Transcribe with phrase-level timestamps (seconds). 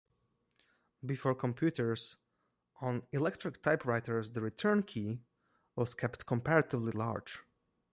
[1.05, 2.17] Before computers,
[2.81, 5.21] on electric typewriters the "Return" key
[5.75, 7.43] was kept comparatively large.